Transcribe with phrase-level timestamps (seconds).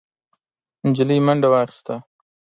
[0.87, 1.95] نجلۍ منډه واخيسته،